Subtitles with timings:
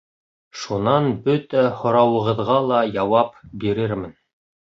[0.61, 4.19] Шунан бөтә һорауығыҙға ла яуап бирермен.